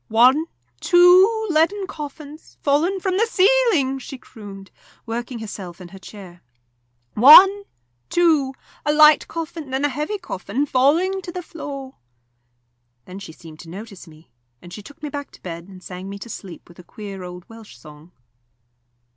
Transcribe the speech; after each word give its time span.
"One 0.07 0.45
two 0.79 1.45
leaden 1.51 1.85
coffins, 1.85 2.57
fallen 2.63 2.99
from 2.99 3.17
the 3.19 3.27
ceiling!" 3.27 3.99
she 3.99 4.17
crooned, 4.17 4.71
working 5.05 5.37
herself 5.37 5.79
in 5.79 5.89
her 5.89 5.99
chair. 5.99 6.41
"One 7.13 7.65
two 8.09 8.55
a 8.83 8.91
light 8.91 9.27
coffin 9.27 9.71
and 9.75 9.85
a 9.85 9.89
heavy 9.89 10.17
coffin, 10.17 10.65
falling 10.65 11.21
to 11.21 11.31
the 11.31 11.43
floor!" 11.43 11.97
Then 13.05 13.19
she 13.19 13.31
seemed 13.31 13.59
to 13.59 13.69
notice 13.69 14.07
me, 14.07 14.31
and 14.59 14.73
she 14.73 14.81
took 14.81 15.03
me 15.03 15.09
back 15.09 15.29
to 15.33 15.43
bed 15.43 15.67
and 15.67 15.83
sang 15.83 16.09
me 16.09 16.17
to 16.17 16.29
sleep 16.29 16.67
with 16.67 16.79
a 16.79 16.83
queer 16.83 17.21
old 17.23 17.47
Welsh 17.47 17.77
song. 17.77 18.11